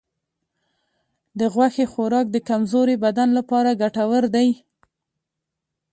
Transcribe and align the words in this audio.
د 1.39 1.41
غوښې 1.53 1.85
خوراک 1.91 2.25
د 2.31 2.37
کمزورې 2.49 2.95
بدن 3.05 3.29
لپاره 3.37 3.77
ګټور 3.81 4.23
دی. 4.35 4.49